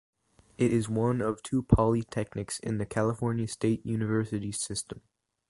It 0.57 0.73
is 0.73 0.89
one 0.89 1.21
of 1.21 1.43
two 1.43 1.61
polytechnics 1.61 2.59
in 2.61 2.79
the 2.79 2.87
California 2.87 3.47
State 3.47 3.85
University 3.85 4.51
system. 4.51 5.01